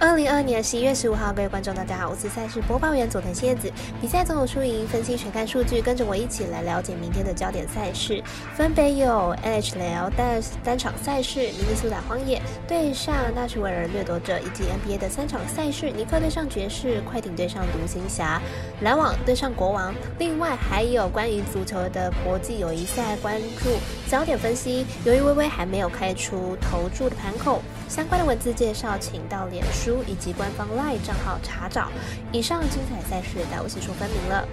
[0.00, 3.68] 二零二二年十一月十五号，各位观众，大家好，我是赛事播报员佐藤蝎子。
[4.00, 8.22] 比赛总有输赢，分析全看数据，跟着我一起来了解明天的焦点赛事。
[8.56, 18.40] 分别有 NHL 单单场赛事，明尼苏达荒野对上纳什维尔掠夺者，以及 NBA 的三场赛事，尼克对上爵士，快艇对上独行侠，
[18.82, 19.92] 篮网对上国王。
[20.20, 23.70] 另外还有关于足球的国际友谊赛关注
[24.08, 24.86] 焦点分析。
[25.04, 31.88] 由于微微还没有开出投注的盘口，相关的文字介绍，请到脸书以及官方 LINE 账号查找。
[32.32, 34.46] 以上精彩赛事，带我细说分明了。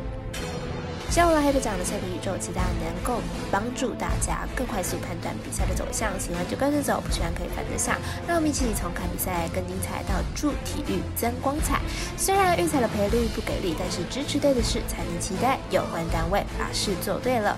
[1.10, 6.12] 下午来黑的讲的赛比宇宙，期待能够帮助大家更快速判断比赛的走向。
[6.20, 7.98] 喜欢就跟着走，不喜欢可以反着下。
[8.28, 11.80] 让我们一起从看比赛更精彩到助体育增光彩。
[12.18, 17.56] 虽然预测的赔率不给力，但是支持对的事才能期待有关单位把事做对了。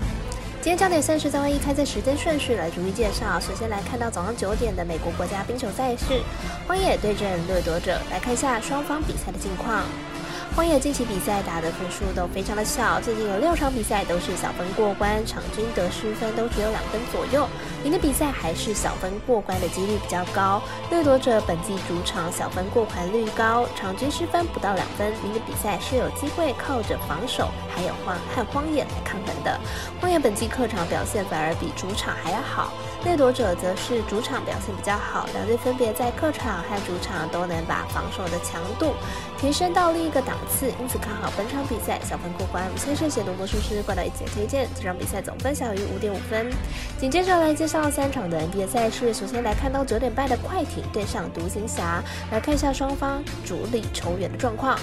[0.60, 3.38] 今天焦点赛事在位一开赛时间顺序来逐一介绍。
[3.38, 6.20] 首先来看到早上九点的美国国家冰球赛事，
[6.66, 7.96] 荒野对阵掠夺者。
[8.10, 9.84] 来看一下双方比赛的近况。
[10.58, 17.46] 荒野近期比赛打的分数都非常的小，最近有六场比赛都是小分过关，场均得失分都只有两分左右。
[17.84, 20.60] 赢的比赛还是小分过关的几率比较高。
[20.90, 29.60] 掠夺者本季主场小分过关率高，场均失分不到两分，赢的比赛是有机会靠着防守还有荒和荒野来抗衡的。
[30.00, 32.72] 荒野本季客场表现反而比主场还要好，
[33.04, 38.94] 掠夺者则是主场表现比较好，两队分别在客场和主场都能把防守的强度
[39.40, 40.36] 提升到另一个档。
[40.48, 42.64] 次，因此看好本场比赛小分过关。
[42.76, 46.50] 先是写读魔术师，挂到一节推荐，这场比赛总分小于五点五分。
[46.98, 54.78] 紧接着来介绍三场的 NBA 赛事，首先来看到九点半的快艇对上独行侠，来看一下双方主力球员的状况。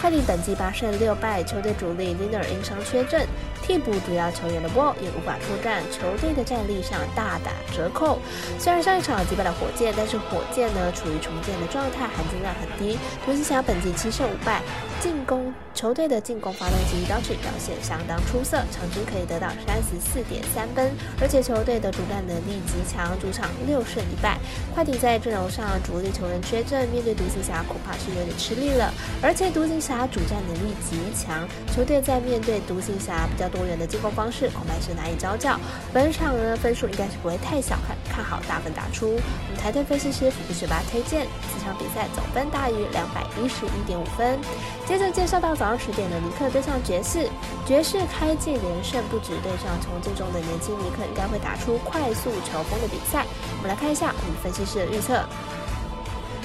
[0.00, 3.26] 快艇本季八胜六败，球队主力 Liner 因伤缺阵，
[3.62, 8.18] 替补主要球员的 Wall 也无法出战，球队的战力上大打折扣。
[8.58, 12.98] 虽然上一场击败了火箭，但是火箭呢处于重建的状态，含金量很低。
[13.24, 14.60] 独行侠本季七胜五败。
[15.00, 24.38] 进攻球队的进攻发动机 d o c 表现相当出色，场均可以得到三十四点三分，而且球队的主战能力极强，主场六胜一败。
[24.74, 28.92] 快艇在阵容上主力球员缺阵，面对独行侠恐怕是有点吃力了。
[29.20, 35.58] 而且独行侠主战能力极强，球队在面对独行侠比较多元的进攻方式，恐怕是难以招架。
[35.92, 39.10] 本场呢分数应该是不会太小，看看好大分打出。
[39.10, 44.38] 我们台队分析师福布学霸推荐，这场比赛总分大于两百一十一点五分。
[44.86, 47.28] 接着介绍到早上十点的尼克对上爵士，
[47.66, 53.24] 爵士开季连胜不止，对上重建中的年轻尼克应该会打出快速球风的比赛。
[53.56, 55.24] 我们来看一下我们分析师的预测。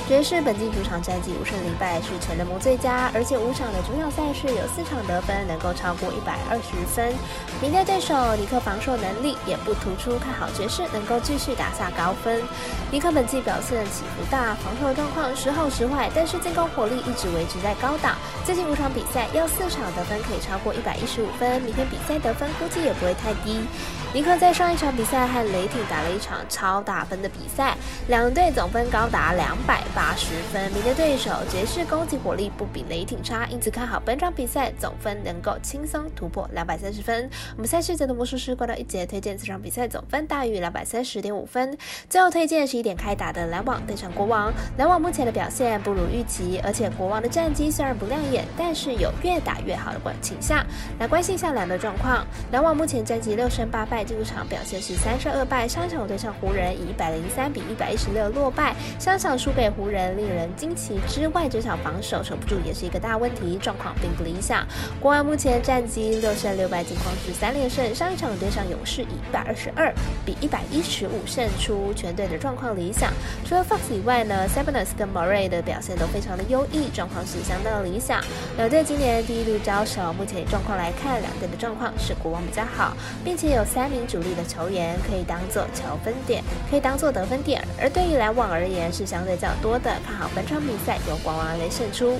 [0.07, 7.13] 爵士本季主场战绩五胜零败，是全联盟最佳，而且五场的主场赛事有四场得分能够超过一百二十分。
[7.61, 12.41] 明天对手尼克防守能力也不突出，看好爵士能够继续打下高分。
[12.89, 18.15] 尼克本季表现起伏大，防守状况时好时坏，但是进攻火力一直维持在高档。
[18.43, 23.61] 最近五场比赛要四场得分可以超过一百一十五分，明天比赛得分估计也不会太低。
[24.11, 27.77] 尼克在上一场比赛和雷霆打了一场超大分的比赛，
[28.07, 30.71] 两队总分高达两百八十分。
[30.71, 37.29] 明天对手爵士攻击火力不比雷霆差，因此看好本场比赛总分能够轻松突破两百三十分。
[37.55, 41.77] 我们赛事节的魔术师挂到一节推荐这场比赛总分大于两百三十点五分。
[42.09, 44.51] 最后推荐十一点开打的篮网对上国王。
[44.77, 50.65] 篮网目前的表现不如预期，而且国王的战绩虽然不亮眼，但是有越打越好的倾向。
[50.99, 52.25] 来关心一下两的状况。
[52.51, 53.99] 篮网目前战绩六胜八败。
[54.09, 64.67] 进入场表现是三胜二败，上场对上湖人以一百零三比一百一十六落败，上场输给湖人令人惊奇之外，这场防守守不住也是一个大问题，状况并不理想。
[64.99, 69.93] 国王目前战绩六胜六败，近况是三连胜，上一场对上勇士以一百二十二
[70.25, 73.13] 比一百一十五胜出，全队的状况理想。
[73.45, 78.21] 除了 Fox 以外呢 s e b n u s 跟 Murray 的表现都非常的优异，状况是相当的理想。
[78.57, 83.89] 两队今年第一轮交手，目前状况来看，两队的状况是国王比较好，并且有三。
[83.89, 89.91] 名主力的球员可以当做求分点，可以当做得分点，而对于篮网而言是相对较多多的。
[90.03, 92.17] 看好本场比赛由国王来胜出。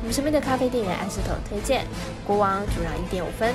[0.00, 1.86] 我们身边的咖啡店员安石头推荐
[2.26, 3.54] 国王主让一点五分。